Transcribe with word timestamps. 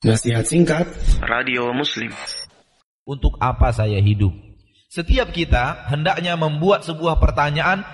Nasihat 0.00 0.48
singkat 0.48 0.88
Radio 1.20 1.76
Muslim. 1.76 2.08
Untuk 3.04 3.36
apa 3.36 3.68
saya 3.68 4.00
hidup? 4.00 4.32
Setiap 4.88 5.28
kita 5.28 5.92
hendaknya 5.92 6.40
membuat 6.40 6.88
sebuah 6.88 7.20
pertanyaan 7.20 7.84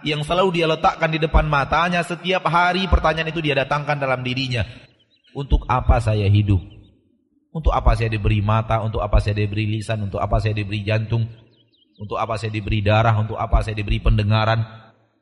yang 0.00 0.24
selalu 0.24 0.56
dia 0.56 0.64
letakkan 0.64 1.12
di 1.12 1.20
depan 1.20 1.44
matanya. 1.44 2.00
Setiap 2.08 2.48
hari 2.48 2.88
pertanyaan 2.88 3.28
itu 3.28 3.44
dia 3.44 3.52
datangkan 3.52 4.00
dalam 4.00 4.24
dirinya. 4.24 4.64
Untuk 5.36 5.68
apa 5.68 6.00
saya 6.00 6.24
hidup? 6.24 6.64
Untuk 7.52 7.76
apa 7.76 8.00
saya 8.00 8.08
diberi 8.08 8.40
mata? 8.40 8.80
Untuk 8.80 9.04
apa 9.04 9.20
saya 9.20 9.44
diberi 9.44 9.76
lisan? 9.76 10.08
Untuk 10.08 10.24
apa 10.24 10.40
saya 10.40 10.56
diberi 10.56 10.80
jantung? 10.80 11.28
Untuk 12.00 12.16
apa 12.16 12.40
saya 12.40 12.48
diberi 12.48 12.80
darah? 12.80 13.12
Untuk 13.20 13.36
apa 13.36 13.60
saya 13.60 13.76
diberi 13.76 14.00
pendengaran? 14.00 14.64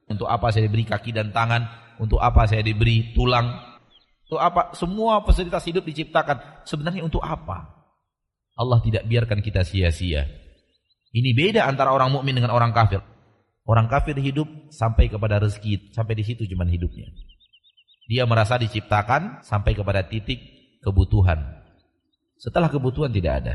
Untuk 0.06 0.30
apa 0.30 0.54
saya 0.54 0.70
diberi 0.70 0.86
kaki 0.86 1.10
dan 1.10 1.34
tangan? 1.34 1.66
Untuk 1.98 2.22
apa 2.22 2.46
saya 2.46 2.62
diberi 2.62 3.18
tulang? 3.18 3.69
Untuk 4.30 4.38
apa? 4.38 4.70
Semua 4.78 5.26
fasilitas 5.26 5.66
hidup 5.66 5.82
diciptakan. 5.82 6.62
Sebenarnya 6.62 7.02
untuk 7.02 7.18
apa? 7.18 7.66
Allah 8.54 8.78
tidak 8.78 9.02
biarkan 9.10 9.42
kita 9.42 9.66
sia-sia. 9.66 10.30
Ini 11.10 11.34
beda 11.34 11.66
antara 11.66 11.90
orang 11.90 12.14
mukmin 12.14 12.38
dengan 12.38 12.54
orang 12.54 12.70
kafir. 12.70 13.02
Orang 13.66 13.90
kafir 13.90 14.14
hidup 14.22 14.46
sampai 14.70 15.10
kepada 15.10 15.42
rezeki, 15.42 15.90
sampai 15.90 16.14
di 16.14 16.22
situ 16.22 16.46
cuman 16.46 16.70
hidupnya. 16.70 17.10
Dia 18.06 18.22
merasa 18.22 18.54
diciptakan 18.54 19.42
sampai 19.42 19.74
kepada 19.74 20.06
titik 20.06 20.38
kebutuhan. 20.78 21.66
Setelah 22.38 22.70
kebutuhan 22.70 23.10
tidak 23.10 23.42
ada. 23.42 23.54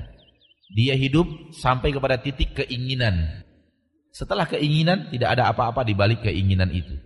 Dia 0.76 1.00
hidup 1.00 1.56
sampai 1.56 1.96
kepada 1.96 2.20
titik 2.20 2.52
keinginan. 2.52 3.48
Setelah 4.12 4.44
keinginan 4.44 5.08
tidak 5.08 5.40
ada 5.40 5.56
apa-apa 5.56 5.88
di 5.88 5.96
balik 5.96 6.20
keinginan 6.20 6.68
itu. 6.76 7.00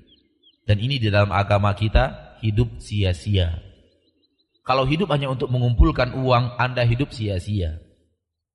Dan 0.65 0.81
ini 0.81 0.97
di 0.97 1.13
dalam 1.13 1.29
agama 1.29 1.77
kita 1.77 2.28
hidup 2.41 2.79
sia-sia. 2.79 3.59
Kalau 4.63 4.85
hidup 4.85 5.09
hanya 5.09 5.33
untuk 5.33 5.49
mengumpulkan 5.49 6.13
uang, 6.13 6.59
Anda 6.61 6.85
hidup 6.85 7.09
sia-sia. 7.09 7.81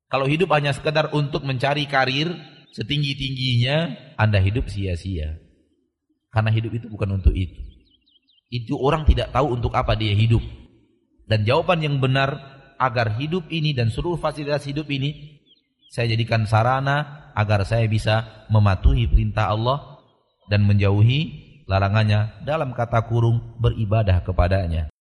Kalau 0.06 0.30
hidup 0.30 0.52
hanya 0.54 0.70
sekedar 0.70 1.10
untuk 1.10 1.42
mencari 1.42 1.90
karir 1.90 2.30
setinggi-tingginya, 2.70 3.98
Anda 4.14 4.38
hidup 4.38 4.70
sia-sia. 4.70 5.42
Karena 6.30 6.54
hidup 6.54 6.70
itu 6.74 6.86
bukan 6.86 7.18
untuk 7.18 7.34
itu. 7.34 7.58
Itu 8.50 8.78
orang 8.78 9.02
tidak 9.06 9.34
tahu 9.34 9.58
untuk 9.58 9.74
apa 9.74 9.98
dia 9.98 10.14
hidup. 10.14 10.42
Dan 11.26 11.42
jawaban 11.42 11.82
yang 11.82 11.98
benar 11.98 12.36
agar 12.78 13.18
hidup 13.18 13.48
ini 13.50 13.74
dan 13.74 13.90
seluruh 13.90 14.18
fasilitas 14.18 14.66
hidup 14.66 14.86
ini 14.90 15.40
saya 15.94 16.10
jadikan 16.10 16.42
sarana 16.42 17.30
agar 17.38 17.62
saya 17.62 17.86
bisa 17.86 18.46
mematuhi 18.50 19.06
perintah 19.06 19.54
Allah 19.54 20.02
dan 20.50 20.66
menjauhi 20.66 21.53
larangannya 21.64 22.44
dalam 22.44 22.70
kata 22.72 23.02
kurung 23.04 23.42
beribadah 23.58 24.22
kepadanya. 24.22 24.93